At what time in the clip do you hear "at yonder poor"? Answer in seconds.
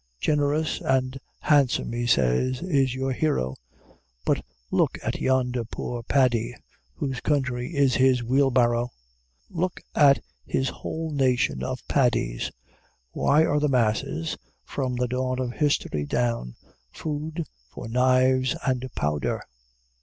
5.03-6.01